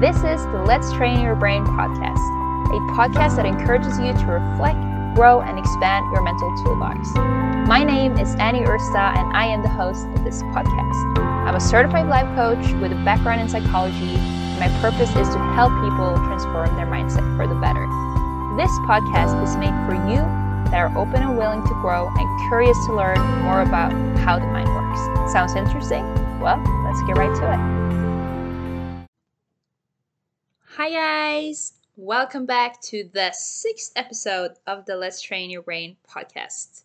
This 0.00 0.14
is 0.22 0.38
the 0.54 0.62
Let's 0.62 0.92
Train 0.92 1.18
Your 1.18 1.34
Brain 1.34 1.66
podcast, 1.66 2.22
a 2.70 2.78
podcast 2.94 3.34
that 3.34 3.46
encourages 3.46 3.98
you 3.98 4.14
to 4.14 4.26
reflect, 4.30 4.78
grow, 5.18 5.42
and 5.42 5.58
expand 5.58 6.06
your 6.14 6.22
mental 6.22 6.54
toolbox. 6.62 7.10
My 7.66 7.82
name 7.82 8.16
is 8.16 8.32
Annie 8.38 8.62
Ursta, 8.62 9.18
and 9.18 9.26
I 9.34 9.46
am 9.46 9.60
the 9.60 9.68
host 9.68 10.06
of 10.14 10.22
this 10.22 10.40
podcast. 10.54 11.18
I'm 11.18 11.56
a 11.56 11.60
certified 11.60 12.06
life 12.06 12.30
coach 12.38 12.62
with 12.78 12.92
a 12.92 13.00
background 13.02 13.40
in 13.40 13.48
psychology, 13.48 14.14
and 14.14 14.60
my 14.62 14.70
purpose 14.78 15.10
is 15.18 15.26
to 15.34 15.38
help 15.58 15.74
people 15.82 16.14
transform 16.30 16.70
their 16.78 16.86
mindset 16.86 17.26
for 17.34 17.50
the 17.50 17.58
better. 17.58 17.82
This 18.54 18.70
podcast 18.86 19.34
is 19.42 19.56
made 19.58 19.74
for 19.90 19.98
you 20.06 20.22
that 20.70 20.78
are 20.78 20.94
open 20.96 21.26
and 21.26 21.36
willing 21.36 21.66
to 21.66 21.74
grow 21.82 22.06
and 22.06 22.26
curious 22.46 22.78
to 22.86 22.94
learn 22.94 23.18
more 23.42 23.62
about 23.62 23.90
how 24.22 24.38
the 24.38 24.46
mind 24.46 24.70
works. 24.70 25.32
Sounds 25.34 25.58
interesting? 25.58 26.06
Well, 26.38 26.62
let's 26.86 27.02
get 27.02 27.18
right 27.18 27.34
to 27.42 27.46
it. 27.50 27.77
Hi, 30.80 30.90
guys! 30.90 31.72
Welcome 31.96 32.46
back 32.46 32.80
to 32.82 33.10
the 33.12 33.32
sixth 33.32 33.90
episode 33.96 34.52
of 34.64 34.86
the 34.86 34.94
Let's 34.94 35.20
Train 35.20 35.50
Your 35.50 35.62
Brain 35.62 35.96
podcast. 36.08 36.84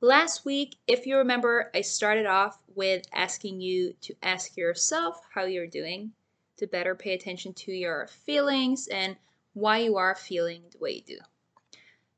Last 0.00 0.44
week, 0.44 0.74
if 0.88 1.06
you 1.06 1.16
remember, 1.18 1.70
I 1.72 1.82
started 1.82 2.26
off 2.26 2.58
with 2.74 3.06
asking 3.14 3.60
you 3.60 3.94
to 4.00 4.16
ask 4.24 4.56
yourself 4.56 5.22
how 5.32 5.44
you're 5.44 5.68
doing, 5.68 6.10
to 6.56 6.66
better 6.66 6.96
pay 6.96 7.14
attention 7.14 7.54
to 7.54 7.70
your 7.70 8.08
feelings 8.08 8.88
and 8.88 9.14
why 9.54 9.78
you 9.78 9.98
are 9.98 10.16
feeling 10.16 10.64
the 10.72 10.78
way 10.78 10.90
you 10.90 11.02
do. 11.02 11.18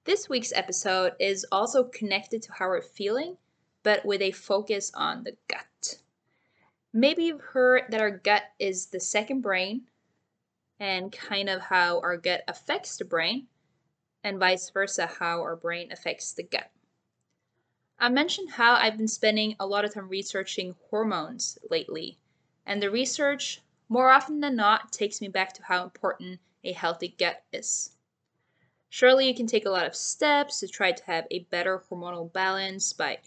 This 0.05 0.31
week's 0.31 0.55
episode 0.55 1.13
is 1.21 1.45
also 1.53 1.85
connected 1.85 2.41
to 2.45 2.53
how 2.55 2.69
we're 2.69 2.81
feeling, 2.81 3.37
but 3.83 4.07
with 4.07 4.23
a 4.23 4.31
focus 4.31 4.91
on 4.95 5.25
the 5.25 5.37
gut. 5.49 5.99
Maybe 6.95 7.25
you've 7.25 7.43
heard 7.43 7.83
that 7.91 8.01
our 8.01 8.11
gut 8.11 8.45
is 8.59 8.87
the 8.87 9.01
second 9.01 9.43
brain 9.43 9.83
and 10.85 11.11
kind 11.11 11.49
of 11.49 11.63
how 11.63 11.99
our 12.01 12.19
gut 12.19 12.43
affects 12.47 12.99
the 12.99 13.07
brain, 13.07 13.47
and 14.23 14.39
vice 14.39 14.69
versa, 14.69 15.07
how 15.07 15.41
our 15.41 15.57
brain 15.57 15.91
affects 15.91 16.33
the 16.33 16.43
gut. 16.43 16.71
I 17.99 18.11
mentioned 18.11 18.51
how 18.51 18.75
I've 18.75 18.99
been 18.99 19.09
spending 19.09 19.57
a 19.59 19.67
lot 19.67 19.87
of 19.87 19.95
time 19.95 20.11
researching 20.11 20.75
hormones 20.91 21.59
lately, 21.71 22.19
and 22.67 22.83
the 22.83 22.91
research, 22.91 23.63
more 23.89 24.11
often 24.11 24.41
than 24.41 24.57
not, 24.57 24.93
takes 24.93 25.23
me 25.23 25.29
back 25.29 25.55
to 25.55 25.63
how 25.63 25.85
important 25.85 26.39
a 26.63 26.73
healthy 26.73 27.15
gut 27.19 27.43
is. 27.51 27.93
Surely 28.91 29.27
you 29.27 29.35
can 29.35 29.47
take 29.47 29.65
a 29.65 29.71
lot 29.71 29.87
of 29.87 29.97
steps 29.97 30.61
to 30.61 30.69
try 30.69 30.93
to 30.93 31.05
have 31.05 31.27
a 31.31 31.47
better 31.51 31.83
hormonal 31.91 32.31
balance 32.31 32.93
by 32.93 33.21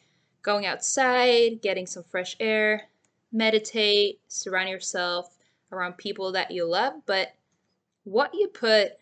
going 0.43 0.67
outside, 0.67 1.63
getting 1.63 1.87
some 1.87 2.03
fresh 2.03 2.35
air, 2.39 2.83
meditate, 3.31 4.21
surround 4.27 4.69
yourself 4.69 5.39
around 5.71 5.97
people 5.97 6.31
that 6.33 6.51
you 6.51 6.63
love, 6.63 6.93
but 7.07 7.29
what 8.07 8.33
you 8.33 8.47
put 8.47 8.93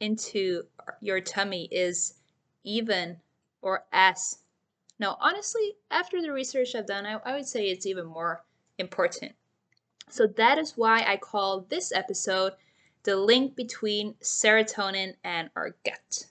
into 0.00 0.64
your 1.00 1.18
tummy 1.18 1.66
is 1.70 2.12
even 2.62 3.16
or 3.62 3.84
as. 3.90 4.38
Now, 4.98 5.16
honestly, 5.18 5.76
after 5.90 6.20
the 6.20 6.30
research 6.30 6.74
I've 6.74 6.86
done, 6.86 7.06
I, 7.06 7.14
I 7.24 7.32
would 7.34 7.46
say 7.46 7.64
it's 7.70 7.86
even 7.86 8.04
more 8.04 8.44
important. 8.76 9.32
So 10.10 10.26
that 10.26 10.58
is 10.58 10.76
why 10.76 11.04
I 11.06 11.16
call 11.16 11.62
this 11.70 11.90
episode 11.90 12.52
the 13.04 13.16
link 13.16 13.56
between 13.56 14.14
serotonin 14.20 15.14
and 15.24 15.48
our 15.56 15.74
gut. 15.82 16.26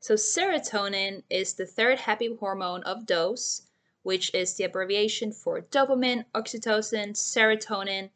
So, 0.00 0.14
serotonin 0.14 1.22
is 1.30 1.54
the 1.54 1.66
third 1.66 2.00
happy 2.00 2.34
hormone 2.40 2.82
of 2.82 3.06
DOSE, 3.06 3.62
which 4.02 4.34
is 4.34 4.54
the 4.54 4.64
abbreviation 4.64 5.30
for 5.30 5.60
dopamine, 5.60 6.24
oxytocin, 6.34 7.10
serotonin, 7.12 8.10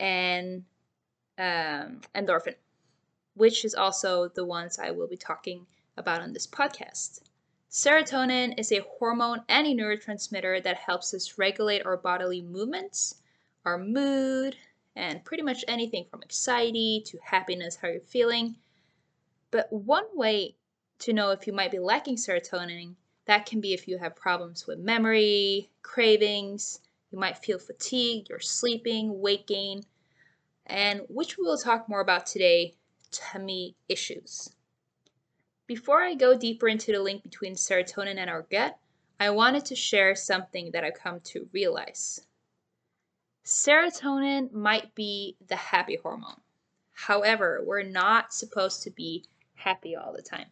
and 0.00 0.64
um, 1.38 2.00
endorphin, 2.14 2.54
which 3.34 3.64
is 3.64 3.74
also 3.74 4.28
the 4.28 4.44
ones 4.44 4.78
I 4.78 4.90
will 4.90 5.08
be 5.08 5.16
talking 5.16 5.66
about 5.96 6.22
on 6.22 6.32
this 6.32 6.46
podcast. 6.46 7.20
Serotonin 7.70 8.58
is 8.58 8.72
a 8.72 8.84
hormone 8.98 9.42
and 9.48 9.66
a 9.66 9.74
neurotransmitter 9.74 10.62
that 10.62 10.76
helps 10.76 11.12
us 11.12 11.36
regulate 11.36 11.84
our 11.84 11.96
bodily 11.96 12.40
movements, 12.40 13.16
our 13.64 13.76
mood, 13.76 14.56
and 14.94 15.24
pretty 15.24 15.42
much 15.42 15.64
anything 15.68 16.06
from 16.10 16.22
anxiety 16.22 17.02
to 17.06 17.18
happiness, 17.22 17.76
how 17.76 17.88
you're 17.88 18.00
feeling. 18.00 18.56
But 19.50 19.70
one 19.72 20.06
way 20.14 20.56
to 21.00 21.12
know 21.12 21.30
if 21.30 21.46
you 21.46 21.52
might 21.52 21.70
be 21.70 21.78
lacking 21.78 22.16
serotonin, 22.16 22.94
that 23.26 23.44
can 23.44 23.60
be 23.60 23.74
if 23.74 23.86
you 23.86 23.98
have 23.98 24.16
problems 24.16 24.66
with 24.66 24.78
memory, 24.78 25.68
cravings, 25.82 26.80
you 27.10 27.18
might 27.18 27.38
feel 27.38 27.58
fatigued, 27.58 28.30
you're 28.30 28.40
sleeping, 28.40 29.20
weight 29.20 29.46
gain, 29.46 29.84
and 30.66 31.02
which 31.08 31.38
we 31.38 31.44
will 31.44 31.58
talk 31.58 31.88
more 31.88 32.00
about 32.00 32.26
today 32.26 32.74
tummy 33.10 33.76
issues. 33.88 34.50
Before 35.66 36.02
I 36.02 36.14
go 36.14 36.36
deeper 36.36 36.68
into 36.68 36.92
the 36.92 37.00
link 37.00 37.22
between 37.22 37.54
serotonin 37.54 38.18
and 38.18 38.30
our 38.30 38.42
gut, 38.42 38.78
I 39.18 39.30
wanted 39.30 39.64
to 39.66 39.74
share 39.74 40.14
something 40.14 40.70
that 40.72 40.84
I've 40.84 40.94
come 40.94 41.20
to 41.20 41.48
realize. 41.52 42.26
Serotonin 43.44 44.52
might 44.52 44.94
be 44.94 45.36
the 45.48 45.56
happy 45.56 45.96
hormone. 45.96 46.40
However, 46.92 47.62
we're 47.64 47.82
not 47.82 48.32
supposed 48.32 48.82
to 48.82 48.90
be 48.90 49.24
happy 49.54 49.96
all 49.96 50.12
the 50.12 50.22
time. 50.22 50.46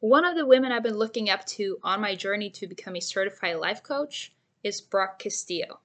One 0.00 0.24
of 0.24 0.34
the 0.34 0.46
women 0.46 0.72
I've 0.72 0.82
been 0.82 0.96
looking 0.96 1.28
up 1.28 1.44
to 1.46 1.78
on 1.82 2.00
my 2.00 2.14
journey 2.14 2.50
to 2.50 2.66
become 2.66 2.96
a 2.96 3.00
certified 3.00 3.56
life 3.56 3.82
coach 3.82 4.32
is 4.62 4.80
Brooke 4.80 5.18
Castillo. 5.18 5.80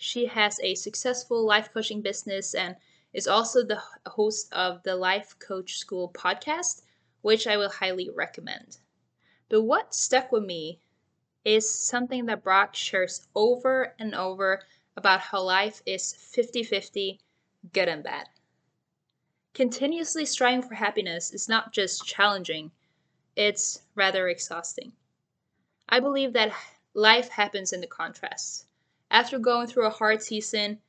She 0.00 0.26
has 0.26 0.60
a 0.60 0.76
successful 0.76 1.44
life 1.44 1.72
coaching 1.72 2.02
business 2.02 2.54
and 2.54 2.76
is 3.12 3.26
also 3.26 3.64
the 3.64 3.82
host 4.06 4.46
of 4.52 4.84
the 4.84 4.94
Life 4.94 5.36
Coach 5.40 5.76
School 5.76 6.08
podcast, 6.08 6.82
which 7.20 7.48
I 7.48 7.56
will 7.56 7.68
highly 7.68 8.08
recommend. 8.08 8.78
But 9.48 9.62
what 9.62 9.96
stuck 9.96 10.30
with 10.30 10.44
me 10.44 10.78
is 11.44 11.68
something 11.68 12.26
that 12.26 12.44
Brooke 12.44 12.76
shares 12.76 13.26
over 13.34 13.96
and 13.98 14.14
over 14.14 14.62
about 14.96 15.18
how 15.18 15.42
life 15.42 15.82
is 15.84 16.12
50 16.12 16.62
50, 16.62 17.20
good 17.72 17.88
and 17.88 18.04
bad. 18.04 18.28
Continuously 19.52 20.24
striving 20.24 20.62
for 20.62 20.74
happiness 20.76 21.32
is 21.32 21.48
not 21.48 21.72
just 21.72 22.06
challenging, 22.06 22.70
it's 23.34 23.82
rather 23.96 24.28
exhausting. 24.28 24.92
I 25.88 25.98
believe 25.98 26.34
that 26.34 26.54
life 26.94 27.30
happens 27.30 27.72
in 27.72 27.80
the 27.80 27.88
contrasts. 27.88 28.67
After 29.10 29.38
going 29.38 29.66
through 29.66 29.86
a 29.86 29.90
hard 29.90 30.22
season, 30.22 30.80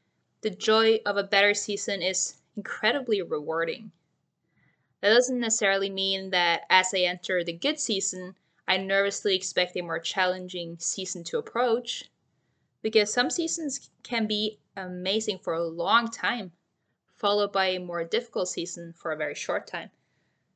the 0.41 0.49
joy 0.49 0.99
of 1.05 1.17
a 1.17 1.23
better 1.23 1.53
season 1.53 2.01
is 2.01 2.35
incredibly 2.55 3.21
rewarding. 3.21 3.91
That 5.01 5.09
doesn't 5.13 5.39
necessarily 5.39 5.89
mean 5.89 6.31
that 6.31 6.63
as 6.69 6.93
I 6.93 6.99
enter 6.99 7.43
the 7.43 7.53
good 7.53 7.79
season, 7.79 8.35
I 8.67 8.77
nervously 8.77 9.35
expect 9.35 9.77
a 9.77 9.81
more 9.81 9.99
challenging 9.99 10.77
season 10.79 11.23
to 11.25 11.37
approach. 11.37 12.09
Because 12.81 13.11
some 13.11 13.29
seasons 13.29 13.89
can 14.03 14.27
be 14.27 14.59
amazing 14.75 15.39
for 15.39 15.53
a 15.53 15.63
long 15.63 16.09
time, 16.09 16.51
followed 17.15 17.51
by 17.51 17.67
a 17.67 17.79
more 17.79 18.03
difficult 18.03 18.49
season 18.49 18.93
for 18.93 19.11
a 19.11 19.17
very 19.17 19.35
short 19.35 19.67
time. 19.67 19.89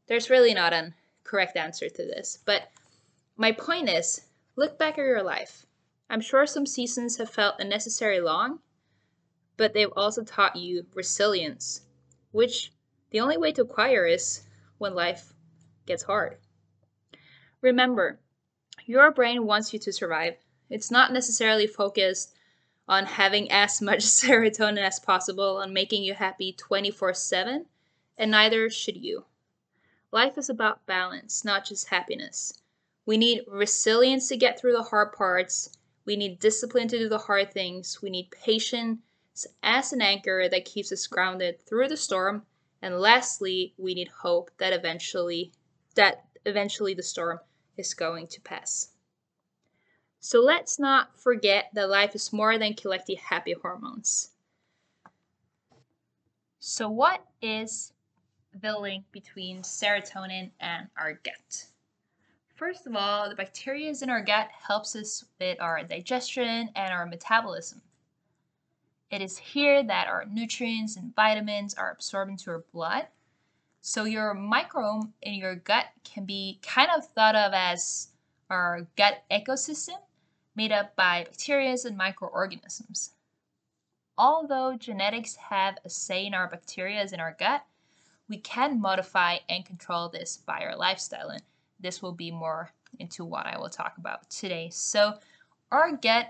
There's 0.07 0.29
really 0.29 0.53
not 0.53 0.73
a 0.73 0.93
correct 1.23 1.55
answer 1.55 1.89
to 1.89 2.05
this, 2.05 2.39
but 2.45 2.69
my 3.37 3.51
point 3.53 3.89
is 3.89 4.21
look 4.55 4.77
back 4.77 4.97
at 4.97 5.05
your 5.05 5.23
life. 5.23 5.65
I'm 6.09 6.21
sure 6.21 6.45
some 6.45 6.65
seasons 6.65 7.17
have 7.17 7.29
felt 7.29 7.59
unnecessarily 7.59 8.21
long, 8.21 8.59
but 9.57 9.73
they've 9.73 9.91
also 9.95 10.23
taught 10.23 10.55
you 10.55 10.85
resilience, 10.93 11.81
which 12.31 12.71
the 13.09 13.19
only 13.19 13.37
way 13.37 13.51
to 13.53 13.61
acquire 13.61 14.05
is 14.05 14.43
when 14.77 14.93
life 14.93 15.33
gets 15.85 16.03
hard. 16.03 16.37
Remember, 17.61 18.19
your 18.85 19.11
brain 19.11 19.45
wants 19.45 19.73
you 19.73 19.79
to 19.79 19.93
survive. 19.93 20.35
It's 20.69 20.91
not 20.91 21.13
necessarily 21.13 21.65
focused 21.65 22.35
on 22.87 23.05
having 23.05 23.49
as 23.51 23.81
much 23.81 23.99
serotonin 24.03 24.83
as 24.83 24.99
possible 24.99 25.61
and 25.61 25.73
making 25.73 26.03
you 26.03 26.13
happy 26.13 26.53
24 26.53 27.13
7, 27.13 27.65
and 28.17 28.31
neither 28.31 28.69
should 28.69 28.97
you. 28.97 29.25
Life 30.11 30.37
is 30.37 30.49
about 30.49 30.85
balance, 30.85 31.43
not 31.43 31.65
just 31.65 31.87
happiness. 31.87 32.61
We 33.05 33.17
need 33.17 33.45
resilience 33.47 34.27
to 34.27 34.37
get 34.37 34.59
through 34.59 34.73
the 34.73 34.83
hard 34.83 35.13
parts 35.13 35.75
we 36.05 36.15
need 36.15 36.39
discipline 36.39 36.87
to 36.89 36.97
do 36.97 37.09
the 37.09 37.17
hard 37.17 37.53
things. 37.53 38.01
We 38.01 38.09
need 38.09 38.31
patience 38.31 38.99
as 39.61 39.93
an 39.93 40.01
anchor 40.01 40.47
that 40.49 40.65
keeps 40.65 40.91
us 40.91 41.07
grounded 41.07 41.61
through 41.61 41.87
the 41.87 41.97
storm. 41.97 42.45
And 42.81 42.99
lastly, 42.99 43.73
we 43.77 43.93
need 43.93 44.09
hope 44.09 44.51
that 44.57 44.73
eventually 44.73 45.53
that 45.95 46.25
eventually 46.45 46.93
the 46.93 47.03
storm 47.03 47.39
is 47.77 47.93
going 47.93 48.27
to 48.27 48.41
pass. 48.41 48.89
So 50.19 50.39
let's 50.39 50.79
not 50.79 51.19
forget 51.19 51.69
that 51.73 51.89
life 51.89 52.15
is 52.15 52.33
more 52.33 52.57
than 52.57 52.73
collecting 52.73 53.17
happy 53.17 53.53
hormones. 53.53 54.31
So 56.59 56.89
what 56.89 57.25
is 57.41 57.93
the 58.53 58.79
link 58.79 59.05
between 59.11 59.63
serotonin 59.63 60.51
and 60.59 60.87
our 60.97 61.13
gut? 61.13 61.65
First 62.63 62.87
of 62.87 62.95
all, 62.95 63.27
the 63.27 63.35
bacteria 63.35 63.93
in 64.01 64.09
our 64.09 64.21
gut 64.23 64.47
helps 64.49 64.95
us 64.95 65.25
with 65.37 65.59
our 65.59 65.83
digestion 65.83 66.69
and 66.73 66.93
our 66.93 67.05
metabolism. 67.05 67.81
It 69.11 69.21
is 69.21 69.37
here 69.37 69.83
that 69.83 70.07
our 70.07 70.23
nutrients 70.23 70.95
and 70.95 71.13
vitamins 71.13 71.73
are 71.73 71.91
absorbed 71.91 72.31
into 72.31 72.51
our 72.51 72.63
blood. 72.71 73.07
So 73.81 74.05
your 74.05 74.33
microbiome 74.33 75.11
in 75.21 75.33
your 75.33 75.55
gut 75.55 75.87
can 76.05 76.23
be 76.23 76.59
kind 76.61 76.89
of 76.95 77.05
thought 77.05 77.35
of 77.35 77.51
as 77.53 78.07
our 78.49 78.87
gut 78.95 79.23
ecosystem 79.29 79.97
made 80.55 80.71
up 80.71 80.95
by 80.95 81.25
bacteria 81.25 81.75
and 81.83 81.97
microorganisms. 81.97 83.11
Although 84.17 84.77
genetics 84.77 85.35
have 85.35 85.79
a 85.83 85.89
say 85.89 86.25
in 86.25 86.33
our 86.33 86.47
bacteria 86.47 87.05
in 87.11 87.19
our 87.19 87.35
gut, 87.37 87.65
we 88.29 88.37
can 88.37 88.79
modify 88.79 89.39
and 89.49 89.65
control 89.65 90.07
this 90.07 90.37
by 90.37 90.61
our 90.61 90.77
lifestyle. 90.77 91.27
And 91.27 91.43
this 91.83 92.01
will 92.01 92.13
be 92.13 92.31
more 92.31 92.71
into 92.97 93.23
what 93.25 93.45
I 93.45 93.57
will 93.59 93.69
talk 93.69 93.97
about 93.97 94.29
today. 94.29 94.69
So 94.71 95.19
our 95.71 95.95
gut 95.95 96.27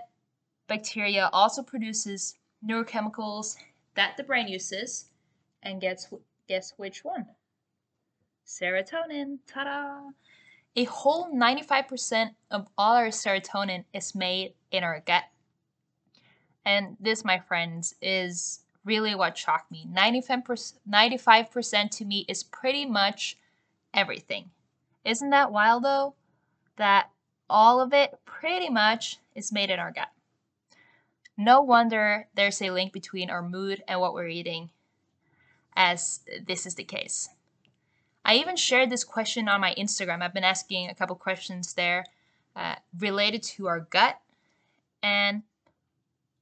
bacteria 0.66 1.30
also 1.32 1.62
produces 1.62 2.34
neurochemicals 2.66 3.56
that 3.94 4.16
the 4.16 4.24
brain 4.24 4.48
uses. 4.48 5.06
And 5.62 5.80
guess, 5.80 6.12
guess 6.48 6.74
which 6.76 7.04
one? 7.04 7.26
Serotonin. 8.46 9.38
Ta-da! 9.46 10.10
A 10.76 10.84
whole 10.84 11.32
95% 11.32 12.30
of 12.50 12.68
all 12.76 12.96
our 12.96 13.08
serotonin 13.08 13.84
is 13.94 14.14
made 14.14 14.54
in 14.70 14.82
our 14.82 15.00
gut. 15.06 15.24
And 16.66 16.96
this, 16.98 17.24
my 17.24 17.38
friends, 17.38 17.94
is 18.02 18.60
really 18.84 19.14
what 19.14 19.38
shocked 19.38 19.70
me. 19.70 19.86
95%, 19.94 20.74
95% 20.90 21.90
to 21.90 22.04
me 22.04 22.24
is 22.28 22.42
pretty 22.42 22.84
much 22.84 23.38
everything. 23.94 24.50
Isn't 25.04 25.30
that 25.30 25.52
wild 25.52 25.84
though? 25.84 26.14
That 26.76 27.10
all 27.48 27.80
of 27.80 27.92
it 27.92 28.18
pretty 28.24 28.70
much 28.70 29.18
is 29.34 29.52
made 29.52 29.70
in 29.70 29.78
our 29.78 29.92
gut. 29.92 30.08
No 31.36 31.60
wonder 31.60 32.28
there's 32.34 32.62
a 32.62 32.70
link 32.70 32.92
between 32.92 33.30
our 33.30 33.42
mood 33.42 33.82
and 33.88 34.00
what 34.00 34.14
we're 34.14 34.28
eating, 34.28 34.70
as 35.74 36.20
this 36.46 36.64
is 36.64 36.76
the 36.76 36.84
case. 36.84 37.28
I 38.24 38.36
even 38.36 38.56
shared 38.56 38.88
this 38.88 39.04
question 39.04 39.48
on 39.48 39.60
my 39.60 39.74
Instagram. 39.74 40.22
I've 40.22 40.32
been 40.32 40.44
asking 40.44 40.88
a 40.88 40.94
couple 40.94 41.16
questions 41.16 41.74
there 41.74 42.04
uh, 42.56 42.76
related 42.98 43.42
to 43.42 43.66
our 43.66 43.80
gut, 43.80 44.18
and 45.02 45.42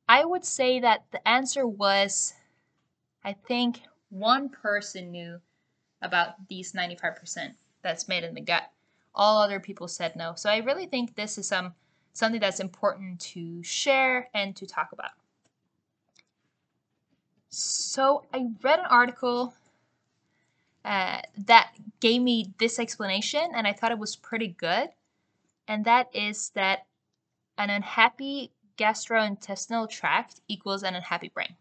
I 0.09 0.25
would 0.25 0.45
say 0.45 0.79
that 0.81 1.05
the 1.11 1.27
answer 1.27 1.67
was 1.67 2.35
I 3.25 3.33
think 3.33 3.81
one 4.11 4.49
person 4.51 5.11
knew 5.11 5.41
about 6.03 6.49
these 6.49 6.73
95% 6.73 7.55
that's 7.83 8.09
made 8.09 8.25
in 8.25 8.35
the 8.35 8.41
gut. 8.41 8.71
All 9.15 9.41
other 9.41 9.61
people 9.61 9.89
said 9.89 10.17
no. 10.17 10.35
So 10.37 10.49
I 10.49 10.59
really 10.59 10.87
think 10.87 11.15
this 11.15 11.39
is 11.39 11.49
some 11.49 11.75
something 12.15 12.41
that's 12.41 12.61
important 12.61 13.21
to 13.21 13.63
share 13.63 14.29
and 14.35 14.55
to 14.57 14.67
talk 14.67 14.93
about. 14.93 15.13
So 17.49 18.25
I 18.33 18.49
read 18.63 18.79
an 18.79 18.87
article 18.87 19.55
uh, 20.85 21.21
that 21.47 21.73
gave 22.01 22.23
me 22.23 22.53
this 22.59 22.79
explanation, 22.79 23.53
and 23.55 23.67
I 23.67 23.73
thought 23.73 23.93
it 23.93 23.99
was 23.99 24.17
pretty 24.17 24.49
good. 24.49 24.91
And 25.69 25.85
that 25.85 26.09
is 26.15 26.51
that 26.51 26.87
an 27.59 27.71
unhappy 27.71 28.53
gastrointestinal 28.77 29.89
tract 29.89 30.41
equals 30.49 30.83
an 30.83 30.95
unhappy 30.95 31.29
brain. 31.29 31.57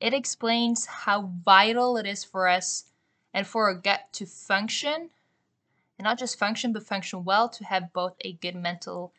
It 0.00 0.14
explains 0.14 0.86
how 0.86 1.32
vital 1.44 1.96
it 1.96 2.06
is 2.06 2.24
for 2.24 2.48
us 2.48 2.84
and 3.38 3.46
for 3.46 3.68
our 3.68 3.74
gut 3.74 4.12
to 4.12 4.26
function, 4.26 5.10
and 5.96 6.04
not 6.04 6.18
just 6.18 6.36
function, 6.36 6.72
but 6.72 6.82
function 6.82 7.22
well 7.22 7.48
to 7.48 7.62
have 7.62 7.92
both 7.92 8.16
a 8.22 8.32
good 8.32 8.56
mental 8.56 9.12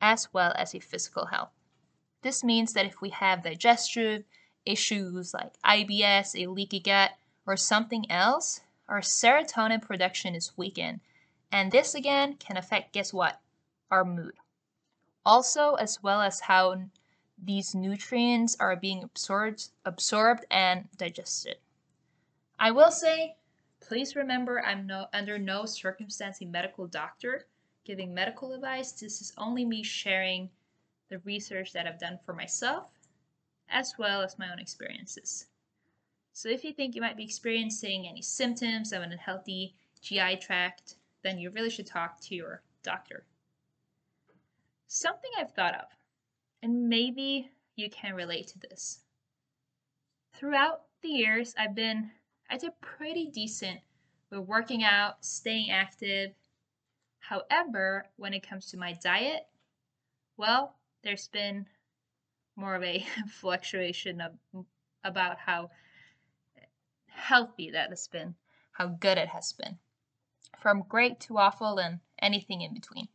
as 0.00 0.26
well 0.32 0.52
as 0.56 0.74
a 0.74 0.80
physical 0.80 1.26
health. 1.26 1.52
This 2.22 2.42
means 2.42 2.72
that 2.72 2.84
if 2.84 3.00
we 3.00 3.10
have 3.10 3.44
digestive 3.44 4.24
issues 4.66 5.32
like 5.32 5.52
IBS, 5.64 6.34
a 6.34 6.50
leaky 6.50 6.80
gut, 6.80 7.12
or 7.46 7.56
something 7.56 8.10
else, 8.10 8.58
our 8.88 9.02
serotonin 9.02 9.82
production 9.82 10.34
is 10.34 10.50
weakened. 10.56 10.98
And 11.52 11.70
this 11.70 11.94
again 11.94 12.34
can 12.40 12.56
affect, 12.56 12.92
guess 12.92 13.12
what? 13.12 13.40
Our 13.88 14.04
mood. 14.04 14.34
Also, 15.24 15.74
as 15.74 16.02
well 16.02 16.22
as 16.22 16.40
how 16.40 16.82
these 17.40 17.72
nutrients 17.72 18.56
are 18.58 18.74
being 18.74 19.04
absorbed, 19.04 19.68
absorbed 19.84 20.44
and 20.50 20.88
digested. 20.96 21.58
I 22.58 22.70
will 22.70 22.90
say, 22.90 23.36
please 23.80 24.16
remember 24.16 24.60
I'm 24.64 24.86
no, 24.86 25.06
under 25.12 25.38
no 25.38 25.64
circumstance 25.64 26.40
a 26.40 26.46
medical 26.46 26.86
doctor 26.86 27.46
giving 27.84 28.12
medical 28.12 28.52
advice. 28.52 28.92
This 28.92 29.20
is 29.20 29.32
only 29.38 29.64
me 29.64 29.82
sharing 29.82 30.50
the 31.08 31.20
research 31.20 31.72
that 31.72 31.86
I've 31.86 31.98
done 31.98 32.18
for 32.24 32.34
myself 32.34 32.90
as 33.70 33.94
well 33.98 34.22
as 34.22 34.38
my 34.38 34.50
own 34.50 34.58
experiences. 34.58 35.46
So 36.32 36.48
if 36.48 36.64
you 36.64 36.72
think 36.72 36.94
you 36.94 37.00
might 37.00 37.16
be 37.16 37.24
experiencing 37.24 38.06
any 38.06 38.22
symptoms 38.22 38.92
of 38.92 39.02
an 39.02 39.12
unhealthy 39.12 39.74
GI 40.00 40.36
tract, 40.36 40.96
then 41.22 41.38
you 41.38 41.50
really 41.50 41.70
should 41.70 41.86
talk 41.86 42.20
to 42.20 42.34
your 42.34 42.62
doctor. 42.82 43.24
Something 44.86 45.30
I've 45.38 45.52
thought 45.52 45.74
of, 45.74 45.86
and 46.62 46.88
maybe 46.88 47.50
you 47.76 47.90
can 47.90 48.14
relate 48.14 48.46
to 48.48 48.58
this. 48.58 49.00
Throughout 50.32 50.82
the 51.02 51.08
years, 51.08 51.54
I've 51.58 51.74
been, 51.74 52.10
I 52.50 52.56
did 52.56 52.80
pretty 52.80 53.26
decent 53.26 53.80
with 54.30 54.40
working 54.40 54.82
out, 54.82 55.24
staying 55.24 55.70
active, 55.70 56.34
However, 57.28 58.06
when 58.16 58.32
it 58.32 58.48
comes 58.48 58.70
to 58.70 58.78
my 58.78 58.94
diet, 58.94 59.46
well, 60.38 60.78
there's 61.02 61.28
been 61.28 61.68
more 62.56 62.74
of 62.74 62.82
a 62.82 63.06
fluctuation 63.28 64.22
of 64.22 64.64
about 65.04 65.38
how 65.38 65.70
healthy 67.06 67.70
that 67.70 67.90
has 67.90 68.08
been, 68.08 68.34
how 68.72 68.86
good 68.86 69.18
it 69.18 69.28
has 69.28 69.52
been, 69.52 69.78
from 70.58 70.82
great 70.88 71.20
to 71.20 71.36
awful 71.36 71.78
and 71.78 72.00
anything 72.18 72.62
in 72.62 72.72
between. 72.72 73.08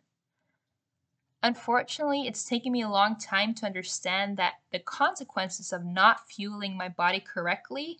Unfortunately, 1.41 2.27
it's 2.27 2.45
taken 2.45 2.71
me 2.71 2.83
a 2.83 2.89
long 2.89 3.17
time 3.17 3.55
to 3.55 3.65
understand 3.65 4.37
that 4.37 4.61
the 4.71 4.79
consequences 4.79 5.73
of 5.73 5.83
not 5.83 6.29
fueling 6.29 6.77
my 6.77 6.87
body 6.87 7.19
correctly 7.19 7.99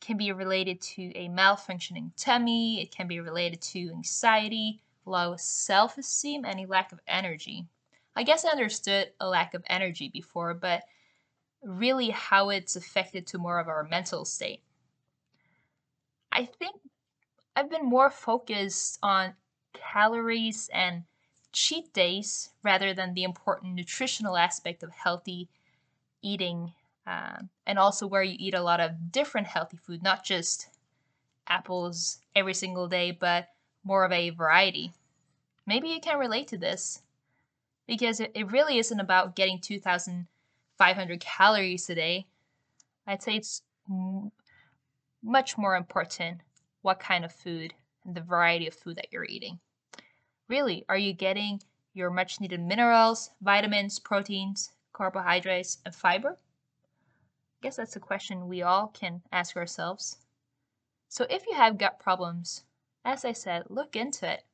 can 0.00 0.16
be 0.16 0.32
related 0.32 0.80
to 0.80 1.02
a 1.14 1.28
malfunctioning 1.28 2.10
tummy, 2.16 2.80
it 2.80 2.90
can 2.90 3.06
be 3.06 3.20
related 3.20 3.60
to 3.60 3.90
anxiety, 3.90 4.80
low 5.04 5.36
self 5.36 5.98
esteem, 5.98 6.44
and 6.44 6.60
a 6.60 6.66
lack 6.66 6.92
of 6.92 7.00
energy. 7.06 7.66
I 8.16 8.22
guess 8.22 8.44
I 8.44 8.50
understood 8.50 9.12
a 9.20 9.28
lack 9.28 9.54
of 9.54 9.62
energy 9.66 10.08
before, 10.08 10.54
but 10.54 10.82
really 11.62 12.10
how 12.10 12.50
it's 12.50 12.76
affected 12.76 13.26
to 13.28 13.38
more 13.38 13.58
of 13.58 13.68
our 13.68 13.84
mental 13.84 14.24
state. 14.24 14.62
I 16.32 16.46
think 16.46 16.76
I've 17.54 17.70
been 17.70 17.84
more 17.84 18.10
focused 18.10 18.98
on 19.02 19.34
calories 19.74 20.70
and 20.72 21.04
cheat 21.52 21.92
days 21.92 22.50
rather 22.62 22.94
than 22.94 23.14
the 23.14 23.24
important 23.24 23.74
nutritional 23.74 24.36
aspect 24.36 24.82
of 24.82 24.92
healthy 24.92 25.48
eating 26.22 26.72
um, 27.10 27.48
and 27.66 27.76
also 27.76 28.06
where 28.06 28.22
you 28.22 28.36
eat 28.38 28.54
a 28.54 28.62
lot 28.62 28.78
of 28.78 29.10
different 29.10 29.48
healthy 29.48 29.76
food, 29.76 30.00
not 30.00 30.24
just 30.24 30.68
apples 31.48 32.18
every 32.36 32.54
single 32.54 32.86
day, 32.86 33.10
but 33.10 33.48
more 33.82 34.04
of 34.04 34.12
a 34.12 34.30
variety. 34.30 34.92
Maybe 35.66 35.88
you 35.88 36.00
can 36.00 36.20
relate 36.20 36.46
to 36.48 36.56
this 36.56 37.02
because 37.88 38.20
it, 38.20 38.52
really 38.52 38.78
isn't 38.78 39.00
about 39.00 39.34
getting 39.34 39.58
2,500 39.58 41.20
calories 41.20 41.90
a 41.90 41.96
day. 41.96 42.26
I'd 43.08 43.24
say 43.24 43.34
it's 43.34 43.62
much 45.20 45.58
more 45.58 45.74
important 45.74 46.42
what 46.82 47.00
kind 47.00 47.24
of 47.24 47.32
food 47.32 47.74
and 48.04 48.14
the 48.14 48.20
variety 48.20 48.68
of 48.68 48.74
food 48.74 48.96
that 48.96 49.08
you're 49.10 49.24
eating. 49.24 49.58
Really, 50.48 50.84
are 50.88 50.96
you 50.96 51.12
getting 51.12 51.60
your 51.92 52.10
much 52.10 52.40
needed 52.40 52.60
minerals, 52.60 53.30
vitamins, 53.42 53.98
proteins, 53.98 54.70
carbohydrates, 54.92 55.78
and 55.84 55.92
fiber? 55.92 56.38
I 57.60 57.66
guess 57.66 57.76
that's 57.76 57.96
a 57.96 58.00
question 58.00 58.48
we 58.48 58.62
all 58.62 58.86
can 58.88 59.20
ask 59.32 59.54
ourselves. 59.54 60.16
So 61.08 61.26
if 61.28 61.46
you 61.46 61.54
have 61.54 61.76
gut 61.76 62.00
problems, 62.00 62.64
as 63.04 63.22
I 63.26 63.32
said, 63.32 63.64
look 63.68 63.96
into 63.96 64.32
it. 64.32 64.44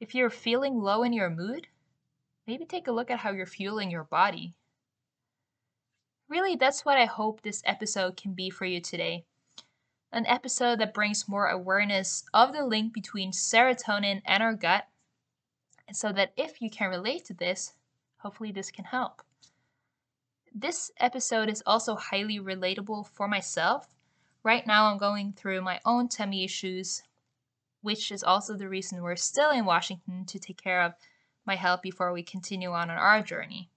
If 0.00 0.14
you're 0.14 0.30
feeling 0.30 0.78
low 0.80 1.02
in 1.02 1.12
your 1.12 1.28
mood, 1.28 1.66
maybe 2.46 2.64
take 2.64 2.88
a 2.88 2.92
look 2.92 3.10
at 3.10 3.18
how 3.18 3.32
you're 3.32 3.44
fueling 3.44 3.90
your 3.90 4.04
body. 4.04 4.54
Really, 6.30 6.56
that's 6.56 6.84
what 6.84 6.96
I 6.96 7.04
hope 7.04 7.42
this 7.42 7.62
episode 7.66 8.16
can 8.16 8.32
be 8.32 8.48
for 8.48 8.64
you 8.64 8.80
today. 8.80 9.24
An 10.10 10.24
episode 10.24 10.78
that 10.80 10.94
brings 10.94 11.28
more 11.28 11.48
awareness 11.48 12.24
of 12.32 12.54
the 12.54 12.64
link 12.64 12.94
between 12.94 13.32
serotonin 13.32 14.22
and 14.24 14.42
our 14.42 14.54
gut, 14.54 14.86
so 15.92 16.12
that 16.12 16.32
if 16.38 16.62
you 16.62 16.70
can 16.70 16.88
relate 16.88 17.26
to 17.26 17.34
this, 17.34 17.74
hopefully 18.18 18.52
this 18.52 18.70
can 18.70 18.86
help. 18.86 19.22
This 20.60 20.90
episode 20.96 21.48
is 21.48 21.62
also 21.64 21.94
highly 21.94 22.40
relatable 22.40 23.06
for 23.06 23.28
myself. 23.28 23.94
Right 24.42 24.66
now, 24.66 24.86
I'm 24.86 24.98
going 24.98 25.32
through 25.32 25.62
my 25.62 25.78
own 25.84 26.08
tummy 26.08 26.42
issues, 26.42 27.04
which 27.80 28.10
is 28.10 28.24
also 28.24 28.56
the 28.56 28.68
reason 28.68 29.00
we're 29.00 29.14
still 29.14 29.52
in 29.52 29.64
Washington 29.64 30.24
to 30.24 30.40
take 30.40 30.60
care 30.60 30.82
of 30.82 30.94
my 31.46 31.54
health 31.54 31.80
before 31.80 32.12
we 32.12 32.24
continue 32.24 32.72
on 32.72 32.90
on 32.90 32.98
our 32.98 33.22
journey. 33.22 33.70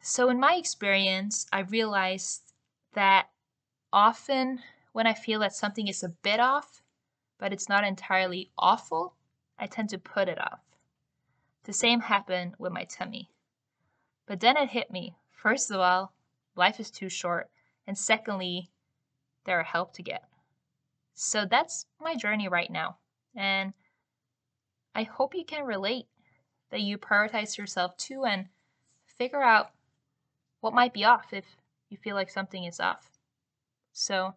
So, 0.00 0.28
in 0.30 0.40
my 0.40 0.54
experience, 0.54 1.46
I 1.52 1.60
realized 1.60 2.52
that 2.94 3.28
often 3.92 4.64
when 4.90 5.06
I 5.06 5.14
feel 5.14 5.38
that 5.40 5.54
something 5.54 5.86
is 5.86 6.02
a 6.02 6.08
bit 6.08 6.40
off, 6.40 6.82
but 7.38 7.52
it's 7.52 7.68
not 7.68 7.84
entirely 7.84 8.50
awful, 8.58 9.14
I 9.60 9.68
tend 9.68 9.90
to 9.90 9.98
put 9.98 10.28
it 10.28 10.40
off. 10.40 10.58
The 11.62 11.72
same 11.72 12.00
happened 12.00 12.56
with 12.58 12.72
my 12.72 12.82
tummy. 12.82 13.30
But 14.26 14.40
then 14.40 14.56
it 14.56 14.70
hit 14.70 14.90
me. 14.90 15.14
First 15.42 15.72
of 15.72 15.80
all, 15.80 16.12
life 16.54 16.78
is 16.78 16.88
too 16.88 17.08
short. 17.08 17.50
And 17.88 17.98
secondly, 17.98 18.70
there 19.44 19.58
are 19.58 19.64
help 19.64 19.92
to 19.94 20.02
get. 20.02 20.22
So 21.14 21.44
that's 21.44 21.86
my 22.00 22.14
journey 22.14 22.46
right 22.46 22.70
now. 22.70 22.98
And 23.34 23.72
I 24.94 25.02
hope 25.02 25.34
you 25.34 25.44
can 25.44 25.64
relate 25.64 26.06
that 26.70 26.82
you 26.82 26.96
prioritize 26.96 27.58
yourself 27.58 27.96
too 27.96 28.24
and 28.24 28.46
figure 29.04 29.42
out 29.42 29.72
what 30.60 30.74
might 30.74 30.94
be 30.94 31.04
off 31.04 31.32
if 31.32 31.56
you 31.90 31.96
feel 31.96 32.14
like 32.14 32.30
something 32.30 32.62
is 32.62 32.78
off. 32.78 33.10
So, 33.92 34.34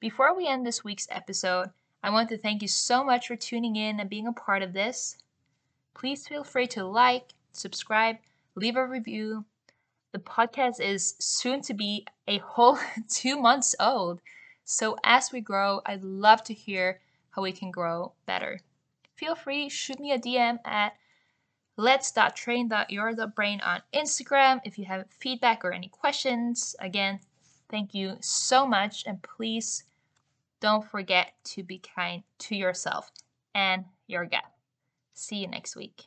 before 0.00 0.34
we 0.34 0.48
end 0.48 0.66
this 0.66 0.82
week's 0.82 1.06
episode, 1.10 1.68
I 2.02 2.08
want 2.08 2.30
to 2.30 2.38
thank 2.38 2.62
you 2.62 2.68
so 2.68 3.04
much 3.04 3.28
for 3.28 3.36
tuning 3.36 3.76
in 3.76 4.00
and 4.00 4.08
being 4.08 4.26
a 4.26 4.32
part 4.32 4.62
of 4.62 4.72
this. 4.72 5.18
Please 5.92 6.26
feel 6.26 6.44
free 6.44 6.66
to 6.68 6.84
like, 6.84 7.34
subscribe, 7.52 8.16
leave 8.54 8.76
a 8.76 8.86
review. 8.86 9.44
The 10.16 10.22
podcast 10.22 10.80
is 10.80 11.14
soon 11.18 11.60
to 11.60 11.74
be 11.74 12.06
a 12.26 12.38
whole 12.38 12.78
two 13.10 13.38
months 13.38 13.74
old. 13.78 14.22
So, 14.64 14.96
as 15.04 15.30
we 15.30 15.42
grow, 15.42 15.82
I'd 15.84 16.02
love 16.02 16.42
to 16.44 16.54
hear 16.54 17.02
how 17.28 17.42
we 17.42 17.52
can 17.52 17.70
grow 17.70 18.14
better. 18.24 18.60
Feel 19.14 19.34
free, 19.34 19.68
shoot 19.68 20.00
me 20.00 20.12
a 20.12 20.18
DM 20.18 20.58
at 20.64 20.96
let's.train.your.brain 21.76 23.60
on 23.60 23.82
Instagram 23.94 24.62
if 24.64 24.78
you 24.78 24.86
have 24.86 25.04
feedback 25.10 25.62
or 25.66 25.74
any 25.74 25.88
questions. 25.88 26.74
Again, 26.80 27.20
thank 27.68 27.92
you 27.92 28.16
so 28.20 28.66
much, 28.66 29.04
and 29.06 29.20
please 29.20 29.84
don't 30.60 30.90
forget 30.90 31.34
to 31.44 31.62
be 31.62 31.78
kind 31.78 32.22
to 32.38 32.56
yourself 32.56 33.10
and 33.54 33.84
your 34.06 34.24
gut. 34.24 34.50
See 35.12 35.36
you 35.36 35.48
next 35.48 35.76
week. 35.76 36.06